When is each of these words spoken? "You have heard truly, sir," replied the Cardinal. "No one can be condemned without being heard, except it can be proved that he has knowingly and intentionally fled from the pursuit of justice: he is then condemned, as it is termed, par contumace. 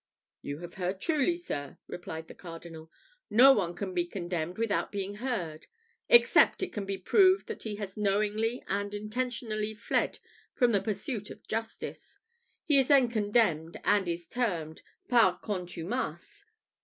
"You 0.41 0.57
have 0.61 0.73
heard 0.73 0.99
truly, 0.99 1.37
sir," 1.37 1.77
replied 1.85 2.27
the 2.27 2.33
Cardinal. 2.33 2.91
"No 3.29 3.51
one 3.53 3.75
can 3.75 3.93
be 3.93 4.03
condemned 4.07 4.57
without 4.57 4.91
being 4.91 5.17
heard, 5.17 5.67
except 6.09 6.63
it 6.63 6.73
can 6.73 6.85
be 6.87 6.97
proved 6.97 7.45
that 7.45 7.61
he 7.61 7.75
has 7.75 7.95
knowingly 7.95 8.63
and 8.65 8.95
intentionally 8.95 9.75
fled 9.75 10.17
from 10.55 10.71
the 10.71 10.81
pursuit 10.81 11.29
of 11.29 11.47
justice: 11.47 12.17
he 12.65 12.79
is 12.79 12.87
then 12.87 13.09
condemned, 13.09 13.77
as 13.83 14.07
it 14.07 14.11
is 14.11 14.27
termed, 14.27 14.81
par 15.07 15.39
contumace. 15.39 16.45